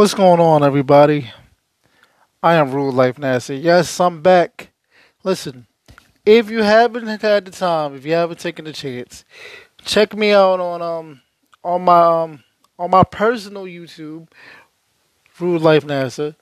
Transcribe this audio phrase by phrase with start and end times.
[0.00, 1.30] What's going on, everybody?
[2.42, 3.62] I am Rude Life NASA.
[3.62, 4.70] Yes, I'm back.
[5.24, 5.66] Listen,
[6.24, 9.26] if you haven't had the time, if you haven't taken the chance,
[9.84, 11.20] check me out on um
[11.62, 12.42] on my um
[12.78, 14.28] on my personal YouTube,
[15.38, 16.34] Rude Life NASA.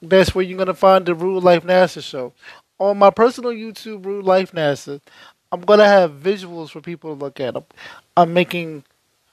[0.00, 2.32] That's where you're gonna find the Rude Life NASA show.
[2.78, 5.02] On my personal YouTube, Rude Life NASA,
[5.52, 7.54] I'm gonna have visuals for people to look at.
[7.54, 7.66] I'm,
[8.16, 8.84] I'm making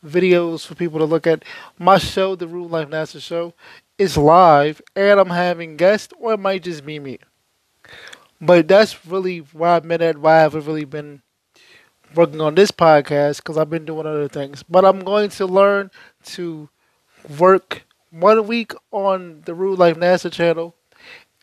[0.06, 1.44] videos for people to look at.
[1.78, 3.54] My show, the Rude Life NASA show,
[3.98, 7.20] is live, and I'm having guests, or it might just be me.
[8.42, 10.18] But that's really why I've been at.
[10.18, 11.22] Why I haven't really been
[12.16, 14.64] working on this podcast because I've been doing other things.
[14.64, 15.92] But I'm going to learn
[16.26, 16.70] to
[17.38, 20.76] work one week on the Rude Life NASA channel,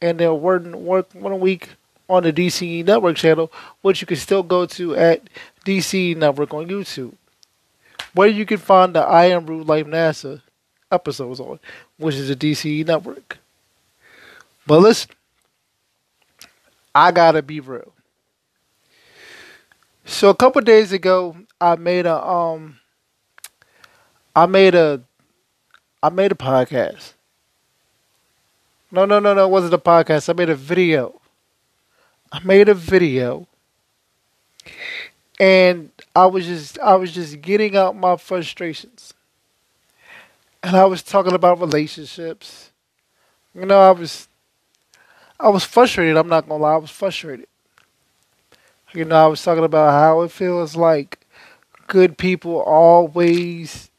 [0.01, 1.71] and then work work one week
[2.09, 5.29] on the DCE Network channel, which you can still go to at
[5.67, 7.15] DCE Network on YouTube
[8.17, 10.41] where you can find the I Am Rude Life NASA
[10.91, 11.61] episodes on,
[11.99, 13.39] which is a DCE network.
[14.67, 15.11] But listen,
[16.95, 17.93] I gotta be real.
[20.07, 22.79] So a couple days ago, I made a um,
[24.35, 25.03] I made a,
[26.03, 27.13] I made a podcast.
[28.91, 30.31] No, no, no, no, it wasn't a podcast.
[30.31, 31.21] I made a video.
[32.33, 33.47] I made a video
[35.41, 39.15] and I was just I was just getting out my frustrations.
[40.63, 42.73] And I was talking about relationships.
[43.55, 44.29] You know, I was
[45.41, 47.47] I was frustrated, I'm not gonna lie, I was frustrated.
[48.95, 51.27] You know, I was talking about how it feels like
[51.89, 53.91] good people always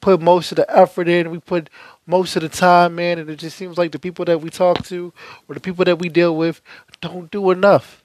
[0.00, 1.70] put most of the effort in, we put
[2.06, 4.84] most of the time in, and it just seems like the people that we talk
[4.86, 5.12] to
[5.48, 6.60] or the people that we deal with
[7.00, 8.02] don't do enough.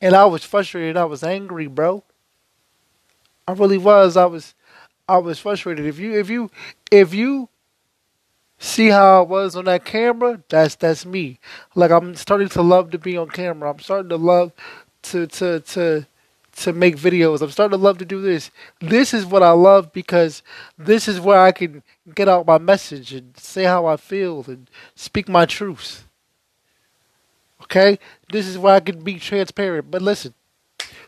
[0.00, 0.96] And I was frustrated.
[0.96, 2.04] I was angry, bro.
[3.46, 4.16] I really was.
[4.16, 4.54] I was
[5.08, 5.86] I was frustrated.
[5.86, 6.50] If you if you
[6.90, 7.48] if you
[8.58, 11.40] see how I was on that camera, that's that's me.
[11.74, 13.70] Like I'm starting to love to be on camera.
[13.70, 14.52] I'm starting to love
[15.02, 16.06] to to to
[16.56, 17.40] to make videos.
[17.40, 18.50] I'm starting to love to do this.
[18.80, 20.42] This is what I love because
[20.76, 21.82] this is where I can
[22.14, 26.04] get out my message and say how I feel and speak my truths.
[27.70, 27.98] Okay,
[28.32, 29.90] this is why I can be transparent.
[29.90, 30.32] But listen,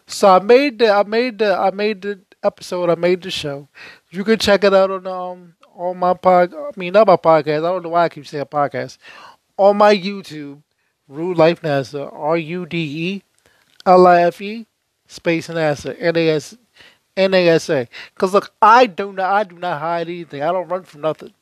[0.06, 2.90] so I made the I made the I made the episode.
[2.90, 3.68] I made the show.
[4.10, 6.52] You can check it out on um on my pod.
[6.54, 7.58] I mean, not my podcast.
[7.58, 8.98] I don't know why I keep saying podcast.
[9.56, 10.62] On my YouTube,
[11.08, 12.10] Rude Life NASA.
[12.12, 13.22] R U D E
[13.86, 14.66] L I F E
[15.06, 16.56] space NASA N A S
[17.16, 17.88] N A S A.
[18.14, 20.42] Because look, I do not I do not hide anything.
[20.42, 21.32] I don't run from nothing.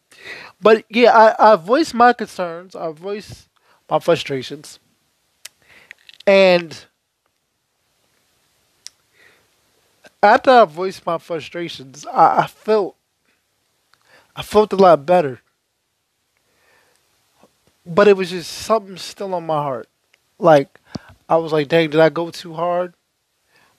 [0.60, 2.76] But yeah, I I voice my concerns.
[2.76, 3.48] I voice
[3.90, 4.78] my frustrations.
[6.28, 6.84] And
[10.22, 12.96] after I voiced my frustrations, I, I felt
[14.36, 15.40] I felt a lot better.
[17.86, 19.88] But it was just something still on my heart.
[20.38, 20.78] Like
[21.30, 22.92] I was like, dang, did I go too hard?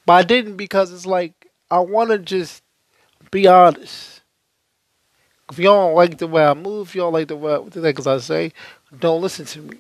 [0.08, 2.64] But I didn't because it's like I wanna just
[3.30, 4.22] be honest.
[5.52, 8.18] If y'all don't like the way I move, y'all like the way the things I
[8.18, 8.54] say,
[9.00, 9.78] don't listen to me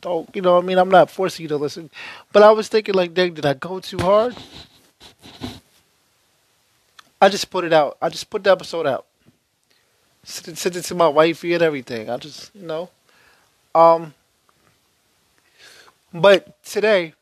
[0.00, 0.78] don't you know what I mean?
[0.78, 1.90] I'm not forcing you to listen.
[2.32, 4.36] But I was thinking like, dang, did I go too hard?
[7.20, 7.96] I just put it out.
[8.00, 9.06] I just put the episode out.
[10.22, 12.10] Sent it, sent it to my wifey and everything.
[12.10, 12.90] I just you know.
[13.74, 14.14] Um
[16.12, 17.14] but today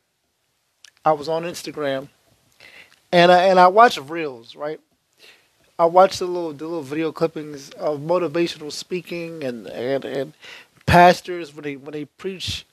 [1.04, 2.08] I was on Instagram
[3.12, 4.80] and I and I watch reels, right?
[5.78, 10.32] I watched the little the little video clippings of motivational speaking and and, and
[10.96, 12.64] pastors when they when they preach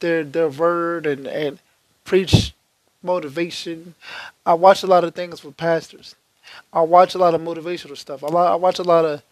[0.00, 1.58] their their word and and
[2.04, 2.54] preach
[3.02, 3.94] motivation.
[4.46, 6.14] I watch a lot of things with pastors.
[6.72, 8.24] I watch a lot of motivational stuff.
[8.24, 9.22] I, I watch a lot of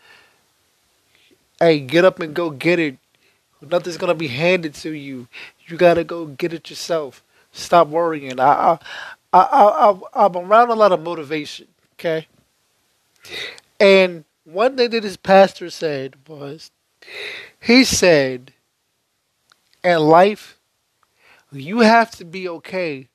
[1.60, 2.98] hey, get up and go get it.
[3.62, 5.28] Nothing's gonna be handed to you.
[5.66, 7.24] You gotta go get it yourself.
[7.52, 8.38] Stop worrying.
[8.38, 8.78] I
[9.32, 9.64] I I,
[10.14, 11.68] I I'm around a lot of motivation.
[11.94, 12.26] Okay,
[13.80, 16.70] and one thing that this pastor said was
[17.60, 18.52] he said,
[19.82, 20.58] in life,
[21.52, 23.08] you have to be okay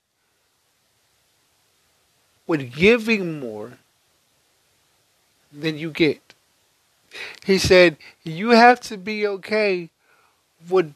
[2.47, 3.73] with giving more
[5.51, 6.33] than you get.
[7.45, 9.89] He said, you have to be okay
[10.69, 10.93] with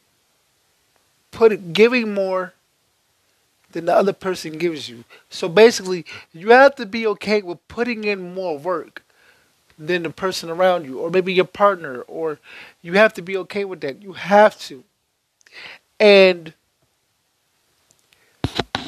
[1.31, 2.53] put giving more
[3.71, 5.03] than the other person gives you.
[5.29, 9.03] So basically, you have to be okay with putting in more work
[9.77, 12.39] than the person around you, or maybe your partner, or
[12.81, 14.01] you have to be okay with that.
[14.01, 14.83] You have to.
[15.99, 16.53] And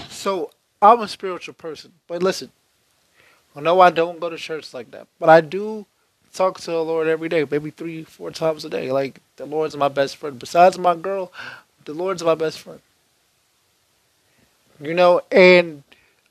[0.10, 0.52] so
[0.82, 2.52] I'm a spiritual person, but listen,
[3.56, 5.86] I know I don't go to church like that, but I do
[6.34, 8.92] talk to the Lord every day, maybe three, four times a day.
[8.92, 10.38] Like the Lord's my best friend.
[10.38, 11.32] Besides my girl,
[11.86, 12.80] the Lord's my best friend.
[14.80, 15.84] You know, and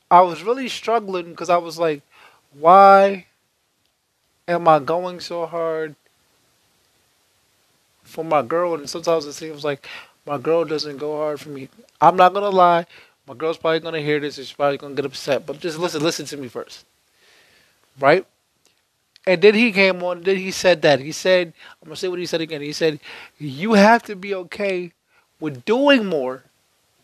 [0.09, 2.01] I was really struggling because I was like,
[2.57, 3.25] why
[4.47, 5.95] am I going so hard
[8.03, 8.75] for my girl?
[8.75, 9.87] And sometimes it seems like
[10.25, 11.69] my girl doesn't go hard for me.
[11.99, 12.85] I'm not gonna lie.
[13.27, 15.45] My girl's probably gonna hear this and she's probably gonna get upset.
[15.45, 16.85] But just listen, listen to me first.
[17.99, 18.25] Right?
[19.25, 21.01] And then he came on, then he said that.
[21.01, 22.61] He said, I'm gonna say what he said again.
[22.61, 22.99] He said,
[23.37, 24.93] You have to be okay
[25.39, 26.43] with doing more.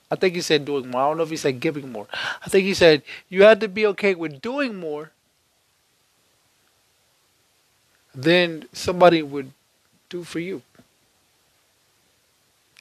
[0.09, 1.01] I think he said doing more.
[1.01, 2.07] I don't know if he said giving more.
[2.45, 5.11] I think he said you have to be okay with doing more
[8.15, 9.51] than somebody would
[10.09, 10.61] do for you.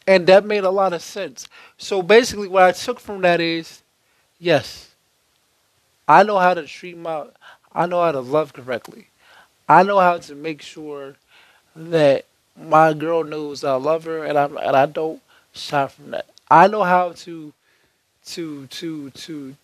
[0.06, 1.48] And that made a lot of sense.
[1.78, 3.82] So basically, what I took from that is
[4.38, 4.90] yes,
[6.08, 7.26] I know how to treat my,
[7.72, 9.06] I know how to love correctly.
[9.68, 11.16] I know how to make sure
[11.76, 12.26] that
[12.56, 16.26] my girl knows I love her and I and I don't shy from that.
[16.50, 17.52] I know how to
[18.26, 19.56] to to to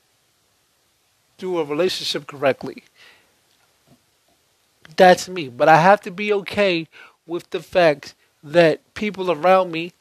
[1.38, 2.82] do a relationship correctly.
[4.96, 6.88] That's me, but I have to be okay
[7.26, 9.93] with the fact that people around me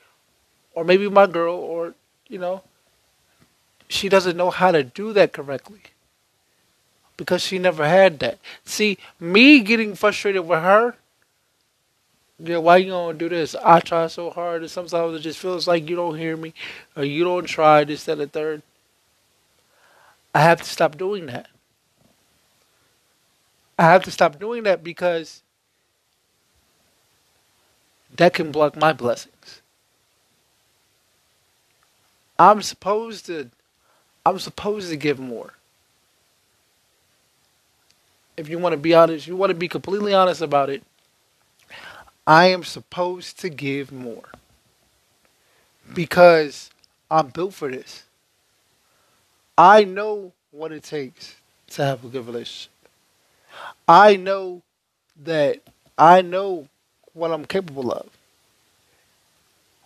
[0.73, 1.95] or maybe my girl or
[2.27, 2.63] you know
[3.89, 5.81] she doesn't know how to do that correctly
[7.17, 8.37] because she never had that.
[8.63, 10.95] See, me getting frustrated with her,
[12.39, 13.55] yeah, why you gonna do this?
[13.55, 16.53] I try so hard, and sometimes it just feels like you don't hear me,
[16.95, 18.61] or you don't try this, that, and third.
[20.35, 21.47] I have to stop doing that.
[23.77, 25.43] I have to stop doing that because
[28.15, 29.61] that can block my blessings.
[32.39, 33.49] I'm supposed to
[34.25, 35.53] I'm supposed to give more
[38.37, 40.83] if you want to be honest, you want to be completely honest about it,
[42.25, 44.29] I am supposed to give more
[45.93, 46.69] because
[47.09, 48.03] I'm built for this.
[49.57, 51.35] I know what it takes
[51.71, 52.71] to have a good relationship.
[53.87, 54.63] I know
[55.23, 55.61] that
[55.97, 56.67] I know
[57.13, 58.09] what I'm capable of.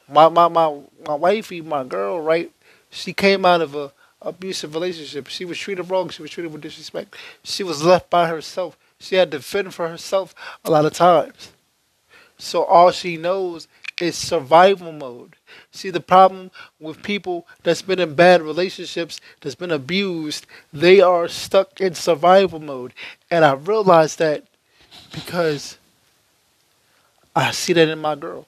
[0.10, 2.52] My my my my wifey, my girl, right?
[2.90, 3.92] She came out of a
[4.22, 5.28] abusive relationship.
[5.28, 6.10] She was treated wrong.
[6.10, 7.16] She was treated with disrespect.
[7.44, 8.78] She was left by herself.
[9.00, 11.52] She had to fend for herself a lot of times.
[12.38, 13.68] So all she knows
[14.02, 15.36] is survival mode.
[15.72, 21.28] See the problem with people that's been in bad relationships, that's been abused, they are
[21.28, 22.94] stuck in survival mode.
[23.30, 24.46] And I realized that
[25.14, 25.78] because
[27.36, 28.48] I see that in my girl.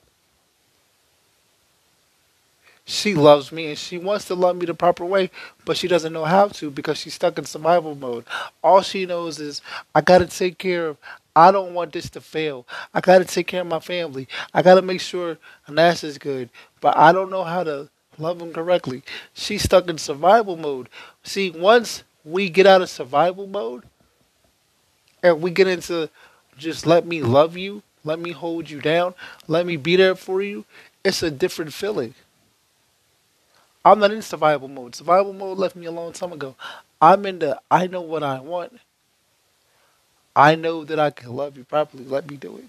[2.85, 5.31] She loves me and she wants to love me the proper way,
[5.63, 8.25] but she doesn't know how to because she's stuck in survival mode.
[8.61, 9.61] All she knows is,
[9.95, 10.97] I gotta take care of,
[11.35, 12.68] I don't want this to fail.
[12.94, 14.27] I gotta take care of my family.
[14.53, 15.38] I gotta make sure
[15.68, 16.50] Anas is good,
[16.80, 19.03] but I don't know how to love him correctly.
[19.33, 20.89] She's stuck in survival mode.
[21.24, 23.83] See, once we get out of survival mode
[25.21, 26.09] and we get into
[26.57, 29.15] just let me love you, let me hold you down,
[29.47, 30.65] let me be there for you,
[31.03, 32.13] it's a different feeling.
[33.86, 34.95] I'm not in survival mode.
[34.95, 36.56] Survival mode left me a long time ago.
[37.01, 38.79] I'm in the I know what I want.
[40.35, 42.06] I know that I can love you properly.
[42.06, 42.65] Let me do it.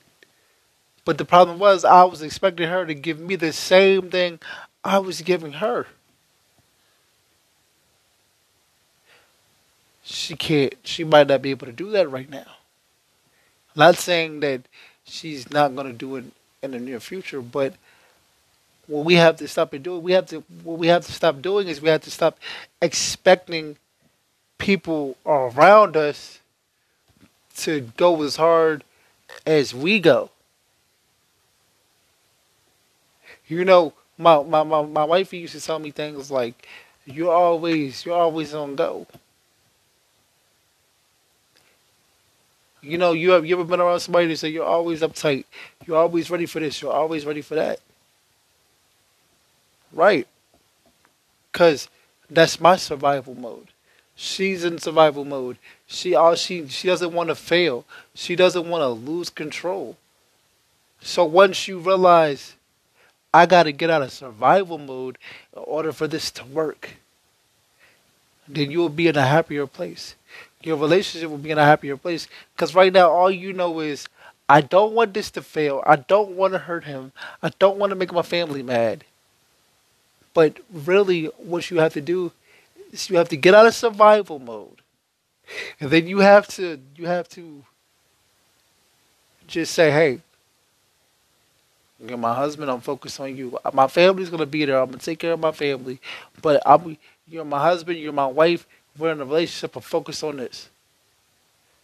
[1.05, 4.41] But the problem was I was expecting her to give me the same thing
[4.85, 5.87] I was giving her.
[10.03, 12.47] She can't she might not be able to do that right now.
[13.75, 14.63] I'm not saying that
[15.05, 16.25] she's not gonna do it
[16.63, 17.75] in the near future, but
[18.87, 21.41] what we have to stop and do we have to what we have to stop
[21.43, 22.39] doing is we have to stop
[22.83, 23.77] expecting
[24.59, 26.41] people around us
[27.59, 28.85] to go as hard
[29.47, 30.31] as we go.
[33.47, 36.69] You know, my my my, my wife used to tell me things like,
[37.07, 39.07] "You're always you're always on go."
[42.83, 45.45] You know, you have you ever been around somebody that say you're always uptight,
[45.87, 47.81] you're always ready for this, you're always ready for that.
[49.93, 50.27] Right.
[51.53, 51.89] Cause
[52.29, 53.69] that's my survival mode.
[54.17, 55.59] She's in survival mode.
[55.87, 57.85] She all she she doesn't want to fail.
[58.15, 59.97] She doesn't want to lose control.
[61.01, 62.55] So once you realize
[63.33, 65.19] I got to get out of survival mode
[65.57, 66.91] in order for this to work,
[68.47, 70.15] then you will be in a happier place.
[70.63, 72.29] Your relationship will be in a happier place.
[72.55, 74.09] Because right now, all you know is,
[74.49, 75.83] I don't want this to fail.
[75.85, 77.13] I don't want to hurt him.
[77.43, 79.05] I don't want to make my family mad.
[80.33, 82.33] But really, what you have to do
[83.09, 84.81] you have to get out of survival mode,
[85.81, 87.65] and then you have to you have to
[89.47, 90.21] just say, hey,
[92.01, 93.59] my husband, I'm focused on you.
[93.73, 94.79] My family's gonna be there.
[94.79, 96.01] I'm gonna take care of my family,
[96.43, 96.97] but I'm
[97.27, 98.67] you're my husband, you're my wife.
[98.99, 99.77] We're in a relationship.
[99.77, 100.69] I'm focused on this.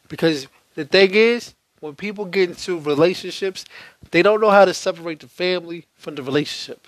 [0.09, 3.65] Because the thing is, when people get into relationships,
[4.11, 6.87] they don't know how to separate the family from the relationship.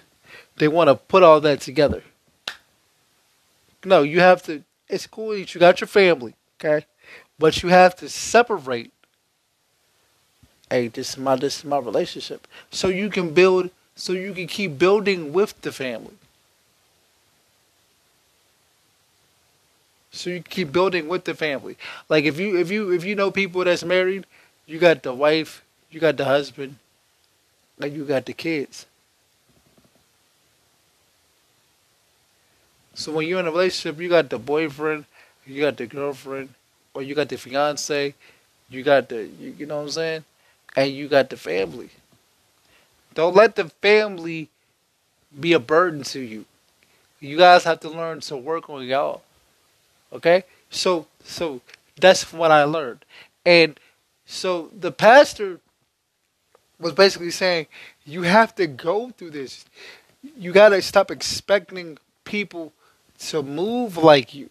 [0.56, 2.02] They want to put all that together.
[3.84, 4.62] No, you have to.
[4.88, 6.86] It's cool that you got your family, okay,
[7.38, 8.92] but you have to separate.
[10.70, 14.46] Hey, this is my this is my relationship, so you can build, so you can
[14.46, 16.14] keep building with the family.
[20.10, 21.76] So you keep building with the family.
[22.08, 24.26] Like if you if you if you know people that's married,
[24.66, 26.76] you got the wife, you got the husband,
[27.80, 28.86] and you got the kids.
[32.94, 35.06] So when you're in a relationship, you got the boyfriend,
[35.46, 36.50] you got the girlfriend,
[36.94, 38.14] or you got the fiance,
[38.68, 40.24] you got the you, you know what I'm saying,
[40.76, 41.90] and you got the family.
[43.14, 44.48] Don't let the family
[45.38, 46.44] be a burden to you.
[47.20, 49.22] You guys have to learn to work on y'all.
[50.12, 50.44] Okay?
[50.70, 51.60] So so
[52.00, 53.04] that's what I learned.
[53.44, 53.78] And
[54.26, 55.60] so the pastor
[56.78, 57.66] was basically saying
[58.04, 59.64] you have to go through this.
[60.36, 62.72] You got to stop expecting people
[63.28, 64.50] to move like you.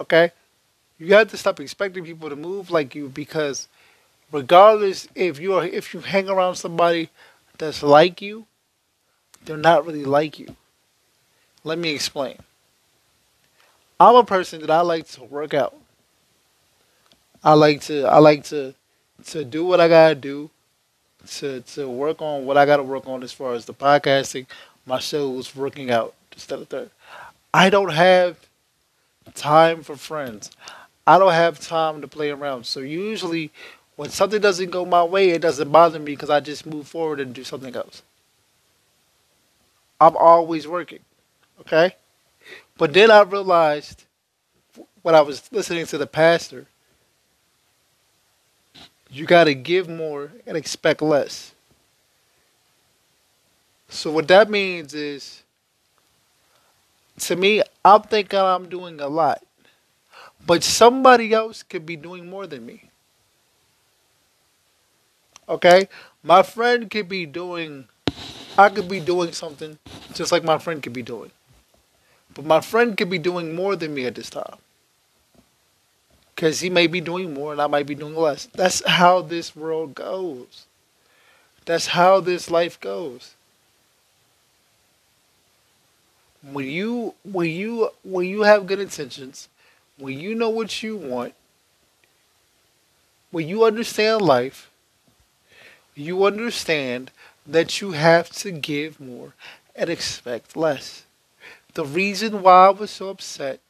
[0.00, 0.32] Okay?
[0.98, 3.68] You have to stop expecting people to move like you because
[4.30, 7.10] regardless if you are if you hang around somebody
[7.58, 8.46] that's like you,
[9.44, 10.56] they're not really like you.
[11.64, 12.38] Let me explain.
[13.98, 15.76] I'm a person that I like to work out.
[17.44, 18.74] I like to I like to
[19.26, 20.50] to do what I gotta do,
[21.26, 24.46] to to work on what I gotta work on as far as the podcasting,
[24.86, 26.90] my shows, working out, of that.
[27.54, 28.36] I don't have
[29.34, 30.50] time for friends.
[31.06, 32.66] I don't have time to play around.
[32.66, 33.50] So usually
[33.96, 37.20] when something doesn't go my way, it doesn't bother me because I just move forward
[37.20, 38.02] and do something else.
[40.00, 41.00] I'm always working.
[41.60, 41.94] Okay?
[42.76, 44.04] But then I realized
[45.02, 46.66] when I was listening to the pastor,
[49.10, 51.52] you got to give more and expect less.
[53.88, 55.41] So what that means is,
[57.20, 59.42] to me, I'm thinking I'm doing a lot,
[60.46, 62.84] but somebody else could be doing more than me.
[65.48, 65.88] Okay,
[66.22, 67.88] my friend could be doing,
[68.56, 69.78] I could be doing something
[70.14, 71.30] just like my friend could be doing.
[72.34, 74.56] But my friend could be doing more than me at this time.
[76.34, 78.46] Because he may be doing more and I might be doing less.
[78.46, 80.66] That's how this world goes.
[81.64, 83.34] That's how this life goes.
[86.42, 89.48] When you when you when you have good intentions,
[89.96, 91.34] when you know what you want,
[93.30, 94.70] when you understand life,
[95.94, 97.10] you understand
[97.46, 99.34] that you have to give more
[99.74, 101.04] and expect less
[101.74, 103.60] the reason why I was so upset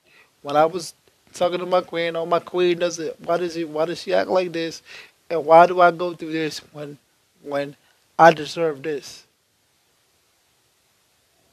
[0.42, 0.94] when I was
[1.32, 4.12] talking to my queen, oh my queen does it why does it why does she
[4.14, 4.82] act like this?
[5.30, 6.98] And why do I go through this when
[7.42, 7.76] when
[8.18, 9.24] I deserve this?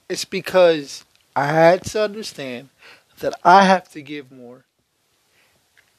[0.09, 1.05] It's because
[1.39, 2.67] I had to understand
[3.19, 4.65] that I have to give more.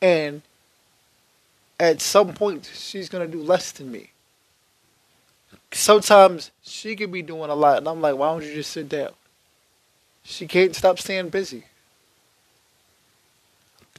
[0.03, 0.43] And
[1.79, 4.11] at some point she's gonna do less than me.
[5.73, 8.91] Sometimes she could be doing a lot and I'm like, why don't you just sit
[8.91, 9.13] down?
[10.25, 11.65] She can't stop staying busy.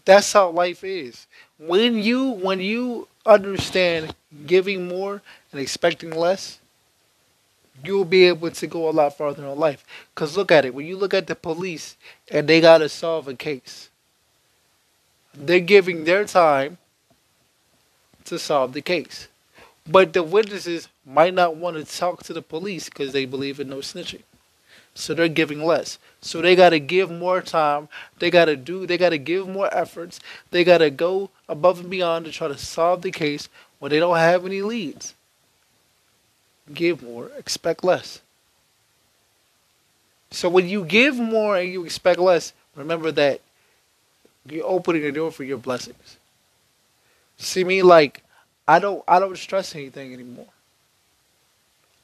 [0.06, 1.26] That's how life is.
[1.58, 4.14] When you when you understand
[4.46, 6.60] giving more and expecting less,
[7.84, 9.86] you'll be able to go a lot farther in life.
[10.16, 10.74] Cause look at it.
[10.74, 11.96] When you look at the police
[12.30, 13.90] and they gotta solve a case,
[15.34, 16.78] they're giving their time
[18.26, 19.28] to solve the case.
[19.88, 23.70] But the witnesses might not want to talk to the police because they believe in
[23.70, 24.24] no snitching
[24.94, 26.00] so they're giving less.
[26.22, 27.90] So they got to give more time.
[28.20, 28.86] They got to do.
[28.86, 30.20] They got to give more efforts.
[30.52, 34.00] They got to go above and beyond to try to solve the case when they
[34.00, 35.16] don't have any leads.
[36.74, 38.22] Give more, expect less.
[40.32, 43.42] So when you give more and you expect less, remember that
[44.46, 46.18] you're opening the door for your blessings.
[47.38, 48.24] See me like
[48.68, 50.48] I don't I don't stress anything anymore.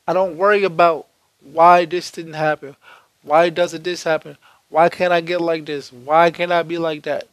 [0.08, 1.08] I don't worry about
[1.42, 2.76] why this didn't happen?
[3.24, 4.38] Why doesn't this happen?
[4.70, 5.92] Why can't I get like this?
[5.92, 7.28] Why can't I be like that?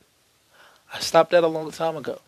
[0.93, 2.21] I stopped that a long time ago.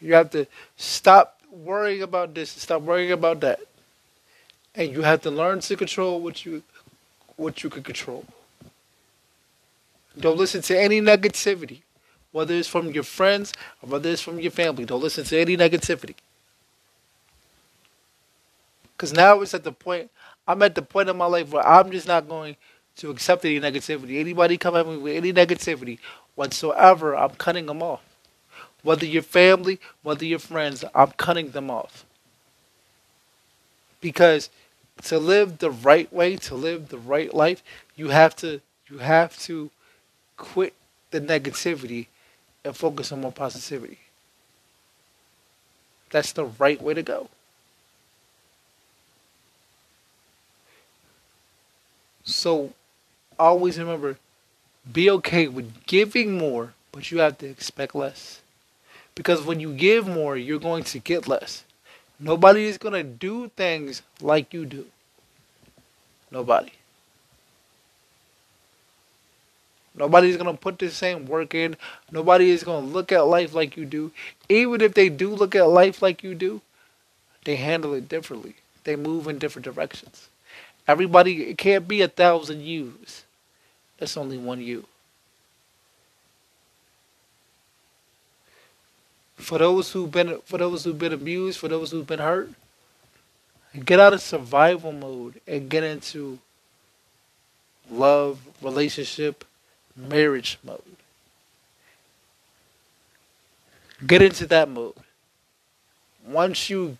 [0.00, 3.60] You have to stop worrying about this, stop worrying about that.
[4.74, 6.62] And you have to learn to control what you
[7.36, 8.26] what you can control.
[10.18, 11.82] Don't listen to any negativity.
[12.32, 14.84] whether it's from your friends or whether it's from your family.
[14.86, 16.14] Don't listen to any negativity.
[18.96, 20.10] Because now it's at the point,
[20.48, 22.56] I'm at the point in my life where I'm just not going
[22.98, 24.20] to accept any negativity.
[24.20, 25.98] Anybody come at me with any negativity
[26.36, 28.02] whatsoever, I'm cutting them off.
[28.82, 32.04] Whether your family, whether your friends, I'm cutting them off.
[34.00, 34.50] Because
[35.04, 37.62] to live the right way, to live the right life,
[37.96, 39.70] you have to you have to
[40.36, 40.74] quit
[41.12, 42.06] the negativity
[42.64, 43.98] and focus on more positivity.
[46.10, 47.28] That's the right way to go.
[52.24, 52.72] So
[53.38, 54.18] always remember
[54.92, 58.40] be okay with giving more, but you have to expect less.
[59.14, 61.64] Because when you give more, you're going to get less.
[62.18, 64.86] Nobody is going to do things like you do.
[66.30, 66.72] Nobody.
[69.94, 71.76] Nobody's going to put the same work in.
[72.10, 74.12] Nobody is going to look at life like you do.
[74.48, 76.62] Even if they do look at life like you do,
[77.44, 78.54] they handle it differently.
[78.84, 80.28] They move in different directions.
[80.88, 83.24] Everybody, it can't be a thousand yous.
[83.98, 84.86] It's only one you.
[89.42, 92.50] For those who've been for those who've been abused, for those who've been hurt,
[93.84, 96.38] get out of survival mode and get into
[97.90, 99.44] love, relationship,
[99.96, 100.82] marriage mode.
[104.06, 104.94] Get into that mode.
[106.24, 106.96] Once you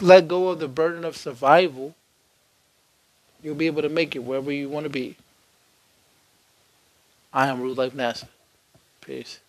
[0.00, 1.94] let go of the burden of survival,
[3.42, 5.16] you'll be able to make it wherever you want to be.
[7.32, 8.28] I am Rude Life NASA.
[9.00, 9.40] Peace.